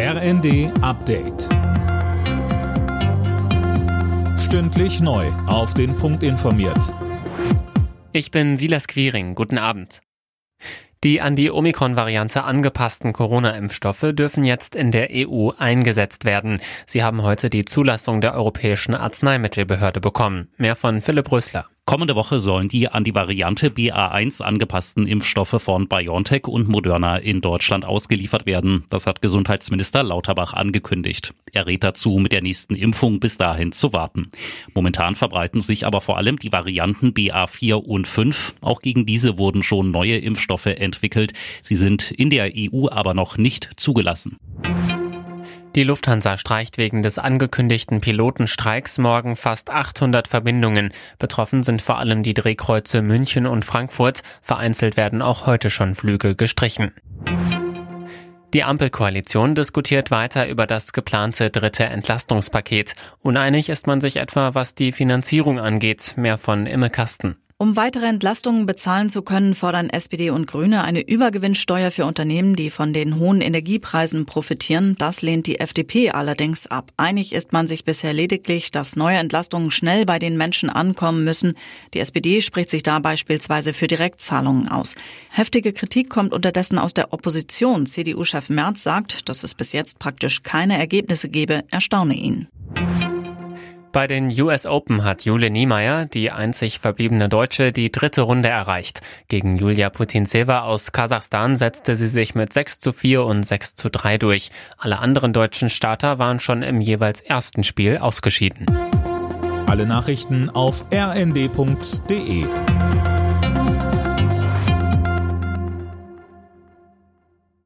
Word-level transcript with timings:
RND 0.00 0.70
Update. 0.80 1.48
Stündlich 4.38 5.00
neu. 5.00 5.26
Auf 5.48 5.74
den 5.74 5.96
Punkt 5.96 6.22
informiert. 6.22 6.94
Ich 8.12 8.30
bin 8.30 8.56
Silas 8.58 8.86
Quiring. 8.86 9.34
Guten 9.34 9.58
Abend. 9.58 9.98
Die 11.02 11.20
an 11.20 11.34
die 11.34 11.50
Omikron-Variante 11.50 12.44
angepassten 12.44 13.12
Corona-Impfstoffe 13.12 14.12
dürfen 14.12 14.44
jetzt 14.44 14.76
in 14.76 14.92
der 14.92 15.08
EU 15.10 15.50
eingesetzt 15.58 16.24
werden. 16.24 16.60
Sie 16.86 17.02
haben 17.02 17.24
heute 17.24 17.50
die 17.50 17.64
Zulassung 17.64 18.20
der 18.20 18.34
Europäischen 18.34 18.94
Arzneimittelbehörde 18.94 20.00
bekommen. 20.00 20.52
Mehr 20.58 20.76
von 20.76 21.02
Philipp 21.02 21.32
Rösler. 21.32 21.66
Kommende 21.88 22.16
Woche 22.16 22.38
sollen 22.38 22.68
die 22.68 22.86
an 22.88 23.02
die 23.02 23.14
Variante 23.14 23.70
BA1 23.70 24.42
angepassten 24.42 25.06
Impfstoffe 25.06 25.56
von 25.58 25.88
BioNTech 25.88 26.46
und 26.46 26.68
Moderna 26.68 27.16
in 27.16 27.40
Deutschland 27.40 27.86
ausgeliefert 27.86 28.44
werden. 28.44 28.84
Das 28.90 29.06
hat 29.06 29.22
Gesundheitsminister 29.22 30.02
Lauterbach 30.02 30.52
angekündigt. 30.52 31.32
Er 31.54 31.66
rät 31.66 31.82
dazu, 31.82 32.18
mit 32.18 32.32
der 32.32 32.42
nächsten 32.42 32.74
Impfung 32.74 33.20
bis 33.20 33.38
dahin 33.38 33.72
zu 33.72 33.94
warten. 33.94 34.30
Momentan 34.74 35.14
verbreiten 35.14 35.62
sich 35.62 35.86
aber 35.86 36.02
vor 36.02 36.18
allem 36.18 36.38
die 36.38 36.52
Varianten 36.52 37.14
BA4 37.14 37.76
und 37.76 38.06
5. 38.06 38.56
Auch 38.60 38.82
gegen 38.82 39.06
diese 39.06 39.38
wurden 39.38 39.62
schon 39.62 39.90
neue 39.90 40.18
Impfstoffe 40.18 40.66
entwickelt. 40.66 41.32
Sie 41.62 41.74
sind 41.74 42.10
in 42.10 42.28
der 42.28 42.52
EU 42.54 42.90
aber 42.90 43.14
noch 43.14 43.38
nicht 43.38 43.70
zugelassen. 43.76 44.36
Die 45.74 45.84
Lufthansa 45.84 46.38
streicht 46.38 46.78
wegen 46.78 47.02
des 47.02 47.18
angekündigten 47.18 48.00
Pilotenstreiks 48.00 48.98
morgen 48.98 49.36
fast 49.36 49.70
800 49.70 50.26
Verbindungen. 50.26 50.92
Betroffen 51.18 51.62
sind 51.62 51.82
vor 51.82 51.98
allem 51.98 52.22
die 52.22 52.34
Drehkreuze 52.34 53.02
München 53.02 53.46
und 53.46 53.64
Frankfurt. 53.64 54.22
Vereinzelt 54.42 54.96
werden 54.96 55.22
auch 55.22 55.46
heute 55.46 55.70
schon 55.70 55.94
Flüge 55.94 56.34
gestrichen. 56.34 56.92
Die 58.54 58.64
Ampelkoalition 58.64 59.54
diskutiert 59.54 60.10
weiter 60.10 60.48
über 60.48 60.66
das 60.66 60.94
geplante 60.94 61.50
dritte 61.50 61.84
Entlastungspaket. 61.84 62.94
Uneinig 63.20 63.68
ist 63.68 63.86
man 63.86 64.00
sich 64.00 64.16
etwa, 64.16 64.54
was 64.54 64.74
die 64.74 64.92
Finanzierung 64.92 65.60
angeht. 65.60 66.14
Mehr 66.16 66.38
von 66.38 66.64
Imme 66.64 66.88
Kasten. 66.88 67.36
Um 67.60 67.74
weitere 67.74 68.06
Entlastungen 68.06 68.66
bezahlen 68.66 69.10
zu 69.10 69.22
können, 69.22 69.52
fordern 69.56 69.90
SPD 69.90 70.30
und 70.30 70.46
Grüne 70.46 70.84
eine 70.84 71.00
Übergewinnsteuer 71.00 71.90
für 71.90 72.06
Unternehmen, 72.06 72.54
die 72.54 72.70
von 72.70 72.92
den 72.92 73.18
hohen 73.18 73.40
Energiepreisen 73.40 74.26
profitieren. 74.26 74.94
Das 74.96 75.22
lehnt 75.22 75.48
die 75.48 75.58
FDP 75.58 76.12
allerdings 76.12 76.68
ab. 76.68 76.92
Einig 76.96 77.32
ist 77.32 77.52
man 77.52 77.66
sich 77.66 77.82
bisher 77.82 78.12
lediglich, 78.12 78.70
dass 78.70 78.94
neue 78.94 79.16
Entlastungen 79.16 79.72
schnell 79.72 80.06
bei 80.06 80.20
den 80.20 80.36
Menschen 80.36 80.70
ankommen 80.70 81.24
müssen. 81.24 81.54
Die 81.94 81.98
SPD 81.98 82.42
spricht 82.42 82.70
sich 82.70 82.84
da 82.84 83.00
beispielsweise 83.00 83.72
für 83.72 83.88
Direktzahlungen 83.88 84.68
aus. 84.68 84.94
Heftige 85.28 85.72
Kritik 85.72 86.10
kommt 86.10 86.32
unterdessen 86.32 86.78
aus 86.78 86.94
der 86.94 87.12
Opposition. 87.12 87.86
CDU-Chef 87.86 88.50
Merz 88.50 88.84
sagt, 88.84 89.28
dass 89.28 89.42
es 89.42 89.56
bis 89.56 89.72
jetzt 89.72 89.98
praktisch 89.98 90.44
keine 90.44 90.78
Ergebnisse 90.78 91.28
gebe, 91.28 91.64
erstaune 91.72 92.14
ihn. 92.14 92.46
Bei 93.92 94.06
den 94.06 94.28
US 94.40 94.66
Open 94.66 95.02
hat 95.02 95.22
Jule 95.22 95.50
Niemeyer, 95.50 96.04
die 96.04 96.30
einzig 96.30 96.78
verbliebene 96.78 97.28
Deutsche, 97.28 97.72
die 97.72 97.90
dritte 97.90 98.22
Runde 98.22 98.48
erreicht. 98.48 99.00
Gegen 99.28 99.56
Julia 99.56 99.88
Putinseva 99.88 100.60
aus 100.60 100.92
Kasachstan 100.92 101.56
setzte 101.56 101.96
sie 101.96 102.06
sich 102.06 102.34
mit 102.34 102.52
6 102.52 102.80
zu 102.80 102.92
4 102.92 103.24
und 103.24 103.44
6 103.44 103.76
zu 103.76 103.90
3 103.90 104.18
durch. 104.18 104.50
Alle 104.76 104.98
anderen 104.98 105.32
deutschen 105.32 105.70
Starter 105.70 106.18
waren 106.18 106.38
schon 106.38 106.62
im 106.62 106.80
jeweils 106.80 107.20
ersten 107.20 107.64
Spiel 107.64 107.96
ausgeschieden. 107.96 108.66
Alle 109.66 109.86
Nachrichten 109.86 110.50
auf 110.50 110.84
rnd.de 110.92 112.44